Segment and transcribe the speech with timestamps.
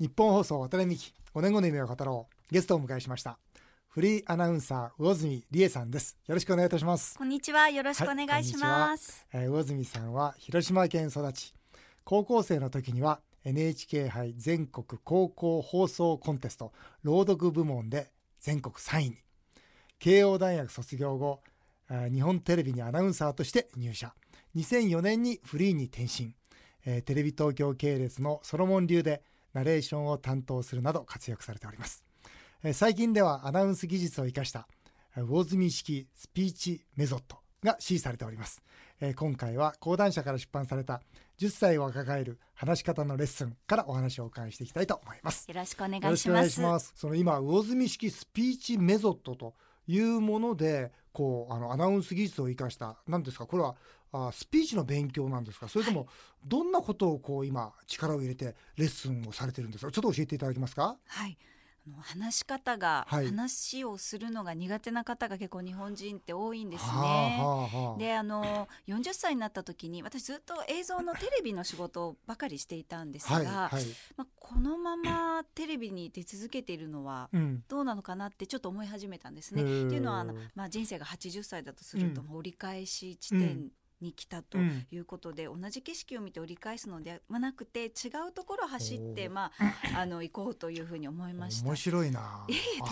[0.00, 2.54] 日本放送渡辺美希5年後の夢を語ろう。
[2.54, 3.36] ゲストをお迎えしました。
[3.88, 6.16] フリーアナウンサー魚住理恵さんです。
[6.28, 7.18] よろしくお願いいたします。
[7.18, 7.68] こんにちは。
[7.68, 11.52] よろしくお願いします、はい、えー魚住さんは広島県育ち。
[12.04, 16.72] 高校生の時には NHK 杯全国高校放送コンテスト
[17.02, 19.16] 朗読部門で全国3位に。
[19.98, 21.40] 慶応大学卒業後
[21.90, 24.14] えー日本テレビにアナウンサーとして入社。
[24.54, 26.34] 2004年にフリーに転身、
[26.86, 29.22] えーテレビ東京系列のソロモン流で
[29.54, 32.04] ナレーションを担当するなど活躍されております、
[32.62, 34.66] えー最近ではアナウンス技術を生かした
[35.16, 38.62] えー魚住式スピーチメソッドが支持されております、
[39.00, 41.00] えー今回は講談社から出版された
[41.38, 46.92] 10歳を抱える話し方のレッスンからお話をお伺いしていきたいと思いますよろしくお願いいしますします。
[46.96, 49.54] その今魚住式スピーチメソッドと
[49.86, 53.46] いうもので、こうあのアナウンス技術を生かしたなんですか？
[53.46, 53.74] これは
[54.12, 55.68] あスピーチの勉強なんですか？
[55.68, 56.08] それとも
[56.44, 59.92] どんなことをこう今力を入れてレッスンをされてるんですか？
[59.92, 60.96] ちょっと教えていただけますか？
[61.06, 61.36] はい
[62.02, 66.90] 話し方が、はい話をするのが苦手な方が結構日本人って多いんですね。
[66.90, 73.84] はあはあはあであの40歳になった時に私ずっと映像のテレビの仕事ばかりしていたんですが、はいはい。
[74.18, 77.64] まあ、このままテレビに出続けているのはうん。
[77.68, 79.62] どうなのかなってちょっと思い始めたんですね。
[79.62, 83.70] へーっていうのはあの、まあ、人生が80歳だとすると、折り返し地点
[84.00, 91.76] に来たとうんいうことで、同じ景色を見て折り返すのではなくて違うところを走って、まあ、 あの行こうというふうに思いました面。
[91.76, 92.46] 白いな。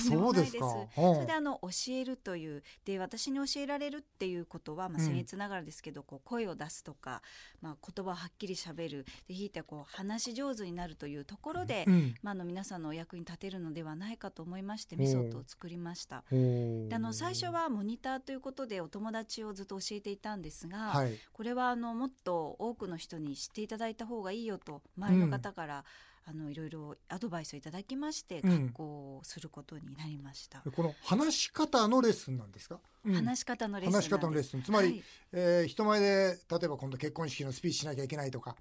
[0.08, 0.88] そうですすか。
[0.94, 7.22] それであの教えるというで私に教えられるっていうことは、まあ、うん僭越ながらですけど、こう声を出すとか、
[7.60, 12.14] まあ、言葉をはっきりしゃべるでひいてこう話し上手になるというところで、うん。
[12.22, 16.24] まあ、あの皆さんのお役に立てるのではないかと思いましてメソッドを作りました。
[16.30, 21.18] であの最初はモニターということでお友達をずっと教えていたんですが、はい。
[21.32, 25.84] これはあのもっと多くの人に知っていただいた方がいいよと周りの方から、
[26.28, 28.66] あのいろいろアドバイスをいただきましてうん。
[28.66, 28.84] 学校
[29.18, 30.60] をすることになりました。
[30.60, 32.80] この話し方のレッスンなんですか？
[33.04, 33.14] うん。
[33.14, 34.62] 話し方のレッスン話し方のレッスン。
[34.62, 35.02] つまりはい。
[35.32, 38.56] えー人前で例えば今度結婚式のスピーチしなきゃいけないとか、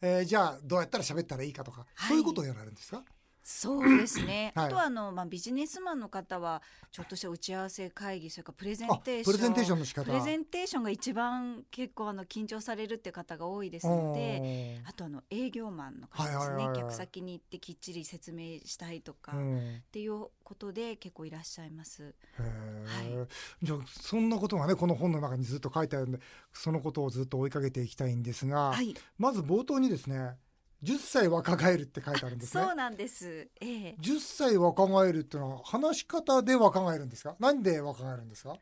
[0.00, 2.08] えーじゃあどうやったら喋ったらいいかとか、はい。
[2.08, 3.02] そういうことをやられるんですか？
[3.46, 4.66] そうですね、 はい。
[4.66, 9.36] あとはあの、まあ、ビジネスマンの方はちょっとした打ち合わせ会議それからプレゼンあテーション。
[9.36, 10.04] プレゼンテーションの仕方。
[10.06, 16.76] プレゼンテーションが一番結構あの緊張されるって方が多いですのであとあの営業マンの方ですね、はいはいはいはい。
[16.78, 19.82] 客先に行ってきっちり説明したいとか、っうん。
[19.92, 22.14] ていうことで結構いらっしゃいます。
[22.38, 23.26] へー。
[23.62, 26.18] じゃあそんなことがねこの本の中にずっと書いてあるんで
[26.52, 30.36] そのことをずっと追いかけていきたいんですが、はい、まず冒頭にですね
[30.84, 33.48] 10歳若返るって書いてあるんですねそうなんです。
[33.60, 37.36] ええ10歳若返るっていうのは話し方で若返るんですか？
[37.40, 38.56] 何で若返るんですか？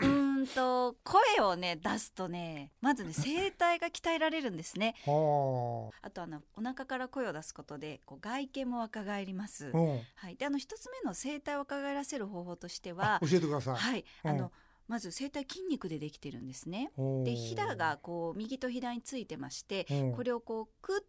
[0.00, 4.94] うーんと声をね出すとねまずね声帯が鍛えられるんですね。
[5.04, 9.76] はあとあのお腹から声を出すことでこう外見も若返りますあ、。
[9.76, 10.36] うん、はい。
[10.36, 14.04] であの一つ目の声帯を若返らせる方法としてあは、教えてください、はい。
[14.24, 14.52] うんあの
[14.88, 16.90] まず声帯筋肉でできてるんですね。
[17.24, 21.04] でひだがこう右と左についてまして、うんこれをこうクッと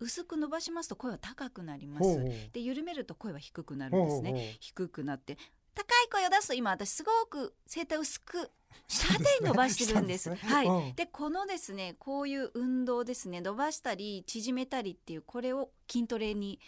[0.00, 2.18] 薄く伸ばしますと声は高くなります。
[2.52, 4.56] で緩めると声は低くなるんですね。
[4.60, 5.36] 低くなって
[5.74, 8.50] 高い声を出すと今私すごく声帯を薄く
[8.88, 10.30] 縦に伸ばしてるんです。
[10.30, 10.66] ですねはい。
[10.66, 16.58] うんでこのですねこういう運動ですね伸ばしたり縮めたりっていうこれを筋トレに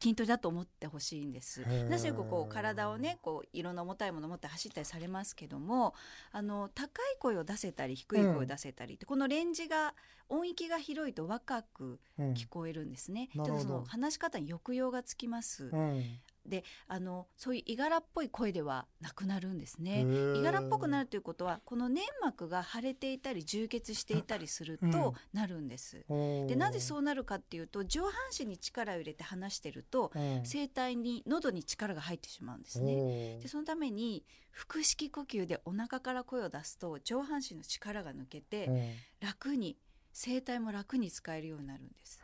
[0.00, 1.62] 筋トレだと思ってほしいんです。
[1.88, 5.94] なぜこう体をねこういろんな重たいものを持って走ったりされますけども
[6.32, 9.94] あの高い声を出せたり低い声を出せたりって、このレンジが
[10.28, 13.28] 音域が広いと若くうん聞こえるんですね。
[13.34, 15.70] なるほどちょっとその話し方に抑揚がつきます。
[15.72, 20.02] うんであのそういういがらっぽい声ではなくなるんですへね。
[20.04, 26.04] ーいがらっぽくなるということはこの粘膜が腫れていたり充血していたりするうんとなるんです。
[26.08, 33.38] ほうでなぜそうなるかっていうと上半身に力を入れて話してるとうん声帯に喉に力が入ってしまうんですね。
[33.40, 38.90] でそのために腹式呼吸でお腹から声を出すと上半身の力が抜けてうん
[39.20, 39.76] 楽に
[40.12, 42.20] 声帯も楽に使えるようになるんです。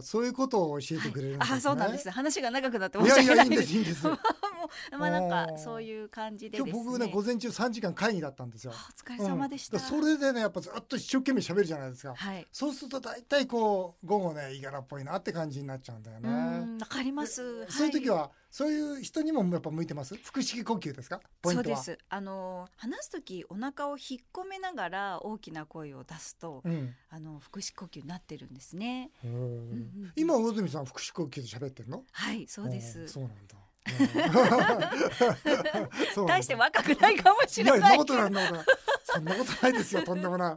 [0.00, 2.10] そういうことを教えてくれるんですね、あそうなんです。
[2.10, 3.62] 話が長くなってい申しやいやいいん訳ないです。
[3.62, 4.06] ですいいんです
[4.98, 6.64] まあなんおかーそういう感じでね。
[6.64, 9.76] 日僕ね午前中3時間会議だったんですよあお疲れ様でした。
[9.76, 12.46] うんそれでねやっぱずっと一生懸命喋るじゃないですか、はい。
[12.50, 16.28] そうすると大体こう午後ねいがらっぽいなって感じになっちゃうんだようね
[16.76, 17.66] んわかります。
[17.70, 20.16] そういう時は、そういう人にもやっぱ向いてます？
[20.24, 21.20] 腹式呼吸ですか？
[21.42, 21.76] ポイントは。
[21.76, 22.04] そうです。
[22.08, 26.94] あの話す時お腹を引っ込めながら大きな声を出すと、うん。
[27.10, 29.10] あの腹式呼吸になってるんですね。
[29.24, 32.04] へーん今魚住さん腹式呼吸で喋ってるの？
[32.12, 33.02] はい、そうです。
[33.04, 33.08] ん。
[33.08, 33.56] そうなんだ。
[36.26, 37.80] 大して若くないかもしれない。
[37.80, 38.64] そんなことないそんなことない。
[39.04, 40.56] そんなことないですよとんでもない。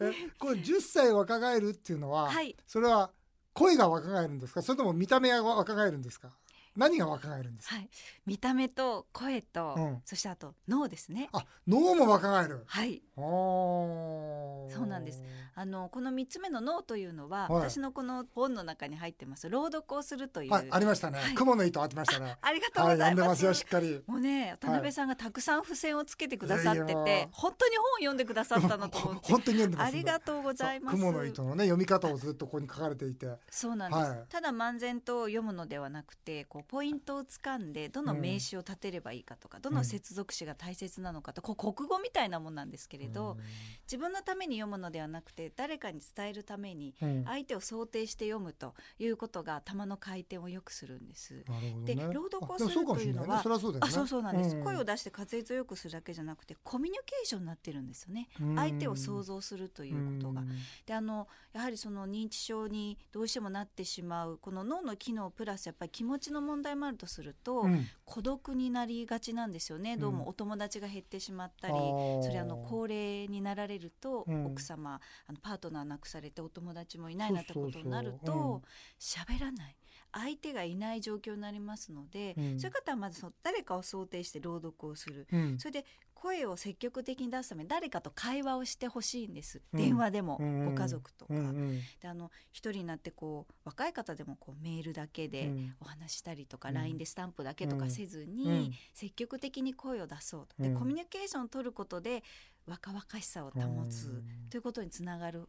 [0.00, 2.54] えこれ10歳若返るっていうのは、はい。
[2.66, 3.10] それは
[3.56, 4.62] 声が若返るんですか？
[4.62, 6.28] それとも見た目が若返るんですか？
[6.76, 7.88] 何が若返るんですか、はい、
[8.26, 10.02] 見た目と声と、うん。
[10.04, 11.28] そしてあと脳ですね。
[11.32, 12.62] あ脳も若返る？
[12.66, 15.22] はい、そうなんです。
[15.54, 17.62] あのこの三つ目の脳というのは、はい。
[17.62, 20.52] 私のこの本の中に入ってます朗読をするという。
[20.52, 21.34] はいありましたね、はい。
[21.34, 22.36] 雲の糸あってましたね。
[22.40, 23.28] ありがとうはい読んでございま。
[23.30, 24.02] ますすよしっかり。
[24.06, 29.32] もうね渡辺さんがたくさん付箋をつけてくださってて、本当に本を読んでくださったなと思って。
[29.32, 30.98] 本当に読んでますありがとうございます。
[30.98, 33.26] 雲の糸のね読み方をずっとここに書かれていて。
[33.50, 34.24] そうなんです、はい。
[34.28, 43.36] ただ漫然と読むのではなくてこうポイントをつかんでどの名詞を立てればいいかとか、どの接続詞が大切なのかとこう国語みたいなもんなんですけれど、
[43.84, 47.24] 自分のために読むのではなくて誰かに伝えるためにうん。
[47.24, 51.44] 相手を想定して読むということが頭の回転を良くするんです。
[51.84, 52.08] でね。
[52.12, 53.54] 朗読をするというのはあそ
[54.02, 54.64] うそうなんです、ん。
[54.64, 58.28] 声を出して滑舌を良くするだけじゃなくてコミュニケーションになってるんですよね。
[58.40, 58.56] うん。
[58.56, 60.40] 相手を想像するということが。
[60.42, 60.48] うん。
[60.86, 67.86] であのやはりその認知症にどうしてもなってしまうこの脳の機能プラスやっぱり気持ちの問題もあるとすると、うん。
[68.04, 69.96] 孤独になりがちなんですよね。
[69.96, 72.22] どうもお友達が減ってしまったり、あー。
[72.22, 74.46] それあの高齢になられると、うん。
[74.46, 78.18] 奥様あのパートナー亡くされてお友達もいないなってことになるうん。
[78.20, 78.62] と
[78.98, 79.76] 喋、らない。
[80.12, 82.60] 相手がいない状況になりますので、うん。
[82.60, 85.26] そういう方はまずその誰かを想定して朗読をする。
[85.30, 85.58] うん。
[85.58, 85.84] それで
[86.16, 89.78] 声を積極的に出すために誰かと会話をしてほしいんです、うん。
[89.78, 90.64] 電話でも、うん。
[90.64, 91.80] ご家族とか、うんうん。
[92.00, 95.74] であの一人になってこう若い方でもこうメールだけでうん。
[95.80, 96.74] お話したりとか、うん。
[96.74, 98.72] LINE でスタンプだけとかせずに、うん。
[98.94, 100.62] 積極的に声を出そうと。
[100.62, 100.78] で、うん。
[100.78, 102.24] コミュニケーションを取ることで
[102.66, 104.48] 若々しさを保つうん。
[104.50, 105.48] ということにつながる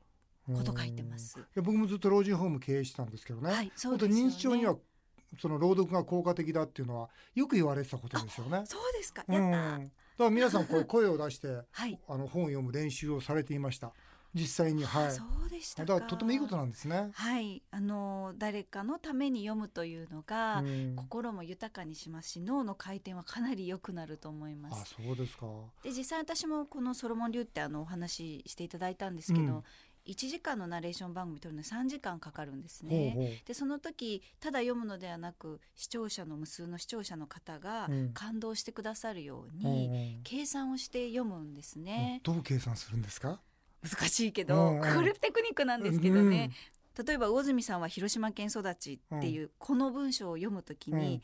[0.53, 1.39] こと書いてます。
[1.39, 4.21] いや僕もずっと老人ホーム経営してたんですけどね、はい、そうですよね。
[4.29, 4.77] 認知症には
[5.39, 8.61] その朗読が効果的だっていうのはよく言われてたことですよね。
[8.65, 9.25] そうですか。
[9.27, 10.06] うん、やった。
[10.17, 11.99] だから皆さんこう声を出してはい。
[12.07, 13.93] あの本を読む練習をされていました
[14.33, 15.93] 実際にはいそうでしたか。
[15.93, 17.09] だからとてもいいことなんですね。
[17.13, 24.95] はい、あの誰かのために読むというのが、うん心も豊かにしますし脳の回転はかなり良くなると思いまあす。
[25.01, 25.47] そうですか。
[25.81, 29.63] で実際私もこのソロモン流ってあのお話ししていただいたんですけど、うん
[30.07, 33.11] 1時間のナレーション番組撮るのに3時間かかるんですほうね。
[33.15, 33.27] ほう。
[33.45, 38.13] でその時ただ読むのではなく視聴者の無数の視聴者の方がうん。
[38.13, 39.87] 感動してくださるよううんに
[40.17, 40.23] うん。
[40.23, 42.21] 計算をして読むんですね。
[42.23, 43.39] どう計算するんですか？
[43.83, 44.95] 難しいけど、うんうん。
[44.95, 46.51] これテクニックなんですけどね、
[47.05, 51.21] 例えば魚住さんは広島県育ちっていうこの文章を読むときに、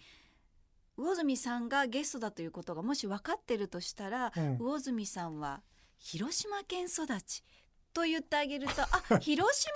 [0.96, 4.58] 魚住さんがゲストだということがもし分かってるとしたら、うん。
[4.60, 5.62] 魚住さんは
[5.98, 7.44] 広島県育ち
[7.94, 9.72] と言ってあげるとあ 広島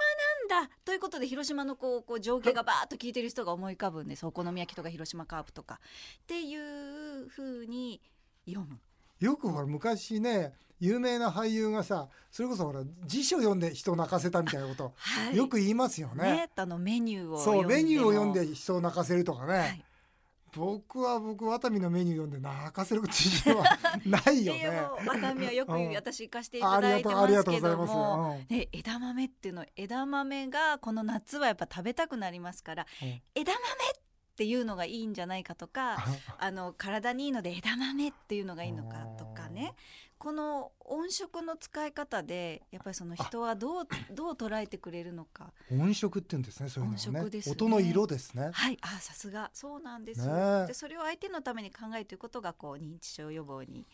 [0.58, 5.80] なんだということで広島のこうこう情景がバーッと聞いてる人が思い浮かぶんですお好み焼きとか広島カープとか
[6.24, 8.02] っていうふうに
[8.46, 8.80] 読む。
[9.20, 16.24] よくほら昔ね有名な俳優がさそれこそほら辞書読んで人を泣かせたみたいなこと、はい、よく言いますよね。
[16.24, 19.54] ねあのメニューをそうメニューを読んもで人を泣かせるとかね。
[19.54, 19.84] はい
[20.58, 23.64] 僕は僕ワタミのメニュー読んで泣かせる自信は
[24.06, 24.72] ないよね。
[24.72, 25.94] もうワタミはよくうん。
[25.94, 27.62] 私行かせていあただいてますけ。
[27.62, 33.22] ども、うんね、枝豆っていうの枝豆がこの夏はやっぱ食べたくなりますから、うん。
[33.36, 33.62] 枝豆
[34.34, 35.98] っていうのがいいんじゃないかとか
[36.38, 39.74] あの体にいいので枝豆っていうのがいいのかとかね
[40.18, 45.54] この音色の使い方でやっぱりその人はどうどう捉えてくれるのか。
[45.72, 47.20] 音色って言うんですねそういうのね。
[47.20, 47.52] 色ですね。
[47.54, 48.50] 音の色ですね。
[48.54, 48.78] はい。
[48.82, 49.52] あさすが。
[49.54, 50.28] そうなんです。
[50.28, 50.64] よ、ね。
[50.64, 53.86] えでそれを相手のために考えていくことがこう認知症予防に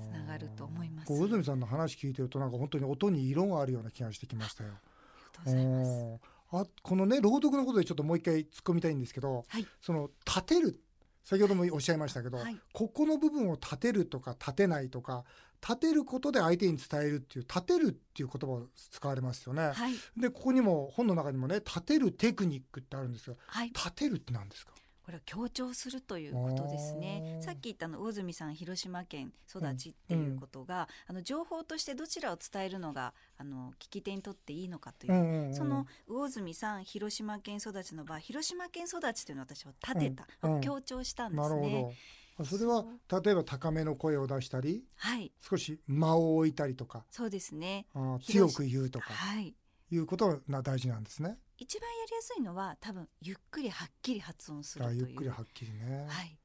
[0.00, 1.08] つながると思います。
[1.08, 4.70] 小泉さんの話聞いてるとなんか本当に音に色があるような気がしてきましたよ。
[4.72, 5.88] ありがとうございます。
[5.90, 9.66] うんあこのね朗読のことでちょっともう一回突っ込みたいんですけど、はい。
[9.80, 10.78] その立てる。
[11.24, 12.58] 先ほどもおっしゃいましたけど、はい。
[12.72, 15.24] ここの部分を立てるとか立てないとか
[15.62, 19.70] 立てることで相手に伝えるっていう立てるっていう言葉を使われますよね。
[19.70, 23.36] はいでここにも本の中にもね立てるテクニックってあるんですよ。
[23.46, 24.72] はい立てるって何ですか？
[25.04, 41.96] これは強調するということですねさっき言ったの魚住さん広島県育ちっていうことが、あの情報としてどちらを伝えるのがあの聞き手にとっていいのかという、うんうんうんその魚住さん広島県育ちの場合広島県育ちというのを私は立てた、うんうん強調したんでなるすね。
[42.44, 42.84] それは
[43.22, 45.32] 例えば高めの声を出したりはい。
[45.40, 47.04] 少し間を置いたりとか。
[47.10, 47.86] そうですね。
[47.94, 49.12] あー強く言うとか。
[49.12, 49.54] はい。
[49.90, 51.36] いうことが大事なんですね。
[51.58, 55.06] 一番やりやすいのは多分ゆっくりはっきり発音するあという。
[55.08, 56.06] ゆっくりはっきりね。
[56.08, 56.38] はい。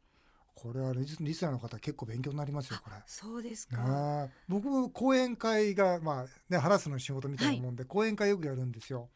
[0.54, 2.96] これはリスリスナーの方結構勉強になりますよこれ。
[2.96, 9.10] あそうですか、僕も講演会がまあね話すの仕事みたいなもんで、講演会よくやるんですよ。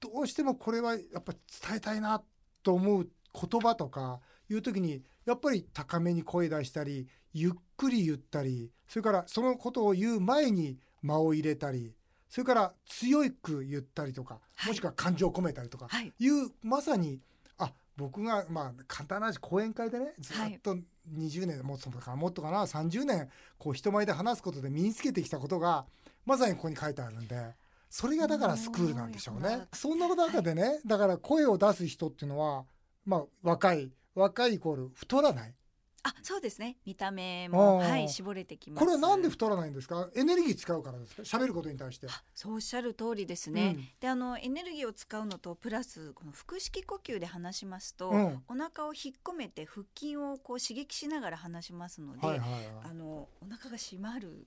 [0.00, 2.22] どうしてもこれはやっぱ伝えたいな
[2.62, 11.94] と思う言葉とかいう時にやっぱり高めに声出したりゆっくり言ったりそれからそのことを言う前に間を入れたり
[12.28, 14.68] それから強く言ったりとか、はい。
[14.70, 16.12] もしくは感情を込めたりとか、はい。
[16.18, 17.20] いうまさに
[17.58, 20.76] あ僕がまあ簡単な話講演会でねずっと
[21.14, 25.86] 20年、もっとかもっとかな30年こう人前で話すことで身につけてきたことが
[26.24, 27.54] まさにここに書いてあるんで
[27.88, 29.68] それがだからスクールなんでしょうね。
[29.72, 32.64] そんな中でね、だから声を出す人っていうのは
[33.04, 35.54] まあ若い若いイコール太らない？
[36.02, 36.76] あそうですね。
[36.86, 37.90] 見た目あもー。
[37.90, 38.84] はい絞れてきます。
[38.84, 40.08] これはなんで太らないんですか？
[40.14, 41.22] エネルギー使うからですか？
[41.22, 42.06] 喋ることに対して。
[42.08, 43.88] あそうおっしゃる通りですね、うん。
[43.98, 48.42] であのエネルギーを使うのとプラスこの腹式呼吸で話しますと、うん。
[48.48, 52.48] お腹を引っ込めて腹筋をこう刺激しながら話しますので、はいはい
[52.84, 54.46] あのお腹が締まるはい。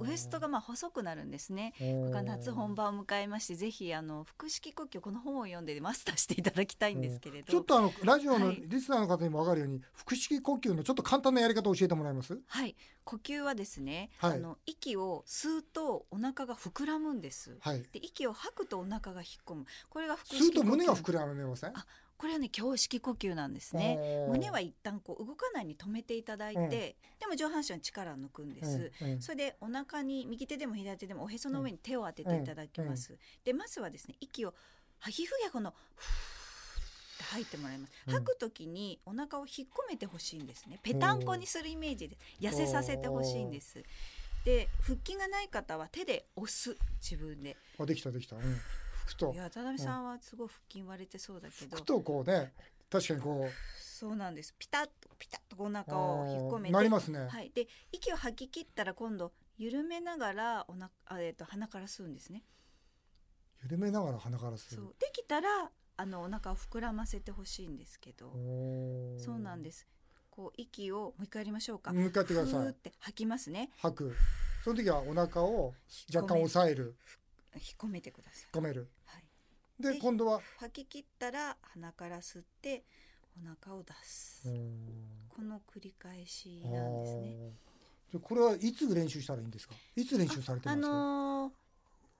[0.00, 1.72] ウエストがまあ細くなるんですね。
[1.78, 12.38] これから夏本番を迎えましてぜひあの腹式呼吸この本を読んでマスターしていただきたいんですけれど、ちょっとあのラジオのはいリスナーの方にも分かるように、腹式呼吸のちょっと簡単なやり方を教えてもらえます？
[12.46, 12.74] はい。
[13.04, 14.32] 呼吸はですね、はい。
[14.34, 17.56] あの息を吸うとお腹が膨らむんです。
[17.60, 21.86] はいで息を吐くとお腹が引っ込むこれが腹式吸うと胸が呼吸膨らみませんあ
[22.18, 24.26] これはね胸式呼吸なんですね。
[24.28, 26.70] 胸は一旦こう動かないに止めていただいて、うん
[27.18, 28.92] でも上半身は力を抜くんです。
[29.00, 33.16] うんうんそれでお腹に右手でも左手でもおへその上に手を当てていただきます。
[33.44, 34.54] でまずはですね息を
[35.08, 36.84] 皮膚やこのふー
[37.14, 37.92] って吐いてもらいます。
[38.06, 40.78] うん吐くときにお腹を引っ込めてほしいんですね。
[40.82, 43.82] ぺたんこにするイメージで痩せさせてほしいんです。
[44.44, 47.56] で腹筋がない方は手で押す自分で。
[47.78, 48.42] あできたできた、うん、
[49.08, 51.82] ふといや渡辺さんはすごい腹筋割れてそうだけどふ。
[51.82, 52.52] とこうね
[52.90, 54.54] 確かにこそうなんです。
[54.58, 56.72] ピタッとピタッとおう腹を引っ込めて。
[56.72, 57.50] なりますね、はい。
[57.54, 62.44] で息を吐き切ったら今度緩めながらおなあえっ、と鼻から吸うんですね。
[63.64, 65.48] 緩めながら鼻から吸そううできたら
[65.96, 68.30] あのお腹を膨らませてほしいんですけど、
[69.18, 69.88] そうなんですす。
[70.30, 71.92] こう息をもう一回やりましょうか。
[71.92, 73.70] 向かってくだふさいーって吐きますね。
[73.78, 74.16] 吐く
[74.62, 75.74] その時はお腹を
[76.14, 76.94] 若干押さえる
[77.54, 78.56] 引っ込めてください。
[78.56, 78.88] 込めるはい。
[79.80, 80.40] でで今度は。
[80.58, 82.82] 吐き切ったら鼻から吸って
[83.36, 84.48] お腹を出す。
[85.28, 87.52] この繰り返しなんですね。
[88.10, 89.74] じゃあこれはいつ練習したらいいんですか？
[89.94, 91.52] いつ練習されてまあすか、のー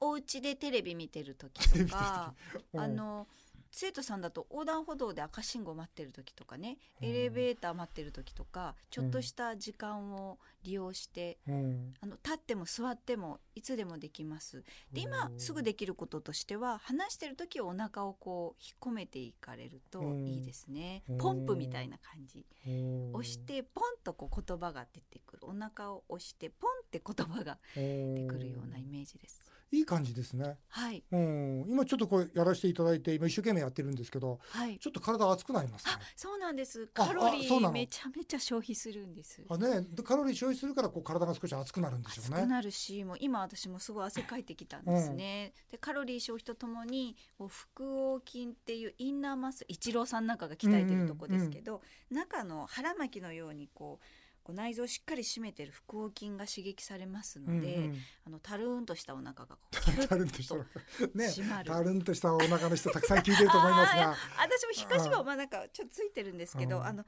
[0.00, 2.32] お家でテレビ見てる時とか
[2.72, 3.26] うんあの
[3.70, 14.64] 生徒さんだと横断歩道で赤信号待ってる時とかねうんエレベーター待ってる時とかちょっとした時間を利用して、うんあの立っても座ってもいつでもできます。
[14.92, 21.18] で今うんすぐできることとしては話してる時お腹をこう引っ込めていかれるとうんいいですねうん。
[21.18, 22.44] ポンプみたいな感じ。
[22.66, 25.46] うん押してポンとこう言葉が出てくる。
[25.46, 29.57] お腹を押してポンって言葉が出てくるようなイメージです。
[29.70, 34.78] いい感じですね、はいうん、今ちょっとこれやらせていただいて今一生懸命やってるんですけどはい。
[34.78, 36.88] ちょっと体熱くなりますねあ、そうなんです。
[36.94, 39.42] あカロリーめちゃめちゃ消費するんです。
[39.48, 45.52] あねでカロリー消費するからこう体が少し熱くなるんでしょうね熱くなるし、もう今私もすごい汗かいてきたんですね。
[45.70, 54.04] でカロリー消費とともに、こう腹横筋っていうインナーマッスル、一郎さんなんかが鍛えてるとこですけど、中の腹巻きのようにこう。
[54.48, 67.04] こう内臓をしっかり締めてる腹横筋が刺激されますので、うんうんあのたるーんとしたお腹がこうたッるんとしたねたるんとしたお腹の人たくさん聞いてると思いますが私も皮下脂肪まあなんかちょっとついてるんですけど、うんあの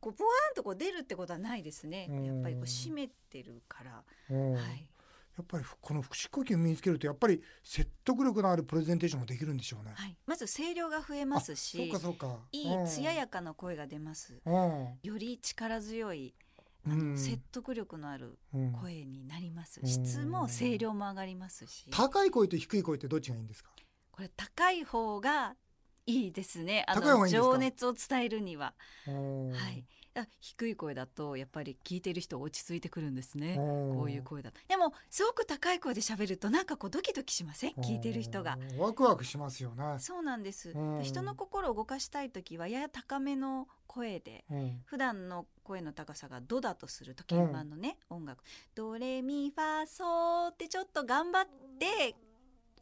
[0.00, 2.08] こうボワーンとこう出るってことはないですね。
[2.10, 4.86] うんやっぱりこう締めてるから、うんやはい。
[5.40, 9.92] っぱりこの腹式呼吸を身につけるとやっぱり説得力のあるプレゼンテーションができるんでしょうね。
[9.94, 10.16] はい。
[10.26, 12.38] まず声量が増えますそうしか、そうか。
[12.52, 14.40] いい艶やかな声が出ます。
[14.44, 16.34] うんより力強い
[17.16, 19.80] 説得力のあるうん声になります。
[19.82, 23.70] うん質も声量も上がりますし、高い声と低い声ってどっちがいいんですか？
[24.10, 25.56] これ高い方が
[26.06, 26.84] いいですね。
[26.86, 28.74] あの情熱を伝えるには。
[29.08, 29.84] うんはい。
[30.16, 33.56] あ低い声だとやっぱり聞いてる人落ち着いてくるんですね。
[33.58, 34.60] うんこういう声だと。
[34.68, 37.72] でもすごく高い声で喋るとなんかこうドキドキしません？
[37.72, 38.56] 聞いてる人が。
[38.72, 39.96] うんワクワクしますよね。
[39.98, 40.70] そうなんです。
[40.70, 44.44] うん人の心を動かしたい時はやや高めの声で。
[44.50, 48.44] うん普段の声の高さがドだとすると鍵盤のね、音楽
[48.74, 52.14] ドレミファソってちょっと頑張って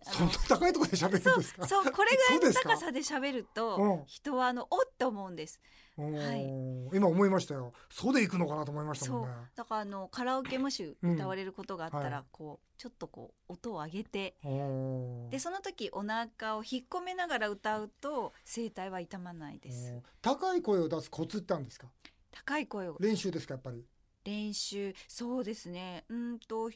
[0.03, 1.67] そんな高いところで喋るんですか？
[1.67, 4.05] そうこれぐらいの高さで喋ると、うん。
[4.07, 5.61] 人はあのおって思うんです。
[5.99, 6.97] うんはい。
[6.97, 7.73] 今思いましたよ。
[7.91, 9.35] そうで行くのかなと思いましたもんね。
[9.55, 19.93] だからあのカラオケもしうん歌われることがあったら、はいこうちょっとこう音を上げてうんでその時お腹を引っ込めながら歌うと声帯は痛まないです。
[19.93, 21.87] うん高い声を出すコツってあるんですか？
[22.33, 22.97] 高い声を。
[22.99, 23.85] 練習ですかやっぱり？
[24.25, 24.95] 練習。
[25.07, 26.05] そうですね。
[26.09, 26.71] うんと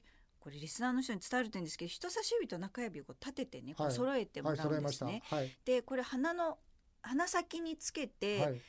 [0.46, 4.64] これリスナーの人に伝えるといいんですけど人差し指と中指をこう立ててねこうはい揃えてもはい、ら。
[4.64, 5.22] うんですね。
[5.24, 5.50] はい。
[5.64, 6.58] でこれ鼻の
[7.02, 8.60] 鼻先につけて、はい。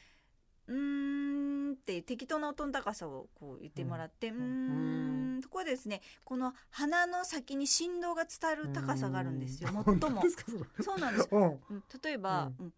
[0.69, 9.69] うーんって適当な音の高さをこう言ってもらって、うーうんん、ところでですね、この鼻の先に振動が伝わる高さがあるんですよ。
[9.71, 10.23] うん 最も
[10.81, 11.29] そうなんです。
[11.31, 12.73] うんうん例えば、うんうん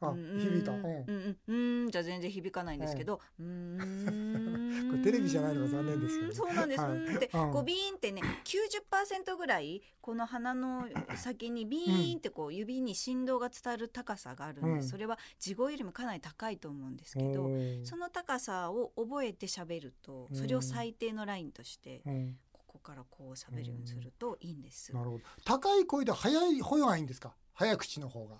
[0.00, 0.38] あうん。
[0.38, 0.72] 響いた。
[0.72, 1.36] うん。
[1.48, 1.54] う
[1.86, 6.34] んじゃ全然響かないんですけど、うーんこれテレビじゃないのが残念ですけどね。
[6.34, 6.80] そうなんです。
[6.80, 6.90] はい。
[6.92, 7.16] うん。
[7.16, 7.52] って、うん。
[7.52, 17.50] こうビーンってね、90%ぐらいこの鼻の先にビーンってこう指に振動が伝わる高さがあるんでそれは地声よりもかなり高いと思うんですけど、
[17.84, 22.38] その高さを覚えて喋ると、それを最低のラインとして、うん。
[22.52, 24.94] ここからこう喋るようにするといいんです。
[24.94, 25.22] なるほど。
[25.44, 27.34] 高い声で早い方がいいんですか？
[27.54, 28.36] 早口の方が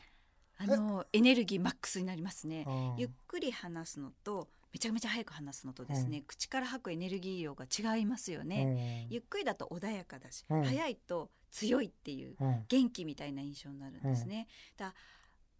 [0.59, 2.67] あのエネルギーマックスになりますね。
[2.97, 9.15] ゆっくり話すのとめちゃめちゃ早く話すのとですね、口から吐くエネルギー量が違いますよね、うん。
[9.15, 10.65] ゆっくりだと穏やかだし、うん。
[10.65, 12.65] 早いと強いっていううん。
[12.69, 14.95] 元気みたいな印象になるんですね、だ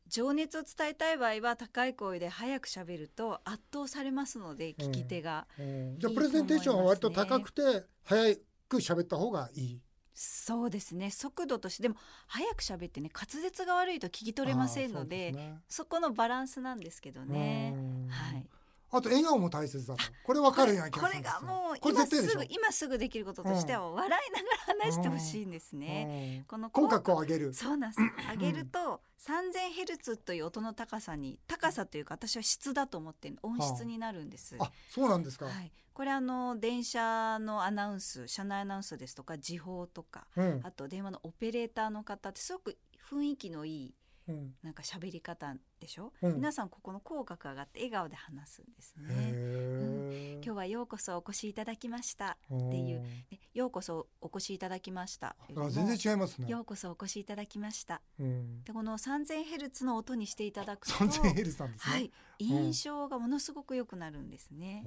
[0.09, 5.99] 情熱を伝えたい場合は高い声で早く喋ると圧倒されますので聞き手が、うん。
[5.99, 7.63] じゃあプレゼンテーションは割と高くて
[8.05, 8.37] 早
[8.69, 9.81] く喋った方がいい？
[10.19, 11.11] そうですね。
[11.11, 11.97] 速度としてでも
[12.27, 15.61] 早く喋ってね滑舌が悪いと聞き取れませんのでね。
[15.69, 17.75] そこのバランスなんですけどね。
[17.77, 18.09] うん。
[18.09, 18.47] はい
[18.91, 20.05] あと笑顔も大切だと。
[20.25, 21.47] これ分かるような気これがするんですよ。
[21.47, 26.39] がもうこれ今絶すぐ今すぐできることとしては笑いながら話してほしいんですね。
[26.39, 26.45] うん。
[26.45, 27.55] この口角を上げる。
[27.55, 28.01] そうなんです。
[28.31, 34.57] 上げると3000ヘルツという音の高さに高さというか私は質だと思ってる音質になるんです。
[34.59, 35.73] あそうなんですか、はい。
[35.93, 40.61] これあの電車のアナウンス、車内アナウンスですとか時報とか、うん。
[40.63, 42.79] あと電話のオペレーターの方ってすごく
[43.11, 43.95] 雰囲気のいい
[44.29, 44.55] うん。
[44.63, 46.13] なんか喋り方でしょ？
[46.23, 46.35] うん。
[46.37, 49.07] 皆さんここの口角上がって笑顔で話すんですね。
[49.11, 52.37] へ今日はようこそお越しいただきました。
[52.51, 53.01] ーっていう。
[53.03, 55.35] ねようこそお越しいただきました。
[55.57, 56.49] あ全然違いますね。
[56.49, 58.03] ようこそお越しいただきました。
[58.21, 58.63] うん。
[58.65, 61.93] でこの 3000Hz の音にしていただくと3000ヘルツなんですね。
[61.95, 62.13] はい。
[62.39, 64.85] 印象がものすごく良くなるんですね、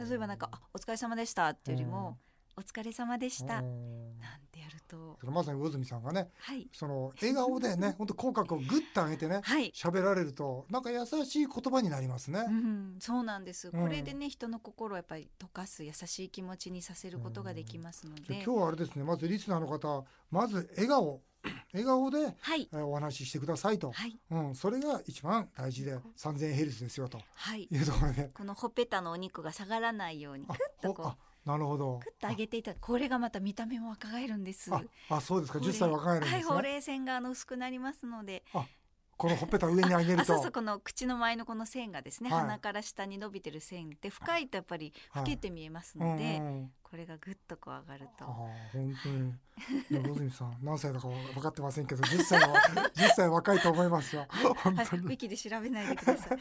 [0.00, 2.18] 例えばなんか「あお疲れ様でした」っていうよりも
[2.56, 4.14] 「お疲れ様でした」なんうん
[4.54, 5.18] てやると。
[5.24, 6.68] まさに魚住さんがねはい。
[6.72, 9.72] その笑顔でね 本当口角をグッと上げてねはい。
[9.72, 12.44] 喋られるとなんか優しい言葉になりますね。
[12.46, 12.50] う。
[12.50, 13.82] ん、そうなんです、うん。
[13.82, 21.22] これでね人の心をやっぱり溶かす優しい気持ちにさせることができますので、で今日はあれですねまずリスナーの方まず笑顔
[21.72, 22.68] 笑顔ではい。
[22.72, 24.18] えーお話ししてくださいと、はい。
[24.30, 27.20] うん、それが一番大事で3000ヘルツですよと。
[27.34, 27.68] はい。
[27.70, 28.30] いうところで。
[28.32, 32.00] このほっぺたのお肉が下がらないようにあクッとこうなるほど。
[32.02, 34.72] クッと上げていたこれがまた見た目も若返るんです。
[34.74, 35.58] ああそうですか。
[35.58, 38.44] ほうれ10歳若返るんですね、はい、ほうれい線があの薄くなりますので、
[39.16, 40.22] このほっぺた上に上げると。
[40.22, 42.40] あそうそうこの口の前のこの線がですね、はい。
[42.42, 45.24] 鼻から下に伸びてる線って深いとやっぱりはい。
[45.24, 48.24] 老けて見えますうんので、うんうんこれがぐっとこう上がると。
[48.24, 48.30] ああ
[48.72, 49.30] 本当に。
[49.90, 52.54] いや魚住さん 何歳だか分かってませんけど10歳は
[52.94, 54.28] 10歳若いと思いますよ。
[54.62, 56.38] 本 はい、ウ当に、ィキで調べないでください。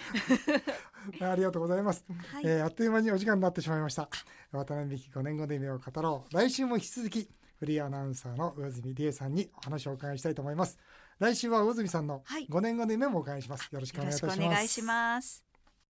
[1.21, 4.09] ありがとうございます、はい、えーあっという間にお時間になってしまいました。
[4.51, 6.35] 渡辺美希5年後で夢を語ろう。
[6.35, 10.77] 来週も引き続きフリーアナウンサーの魚住理恵さんにお話をお伺いしたいと思います。
[11.19, 12.47] 来週は魚住さんのはい。
[12.47, 13.69] 5年後で夢もお伺いします。
[13.71, 14.35] よろしくお願いいたします。
[14.35, 15.52] しくお願いします。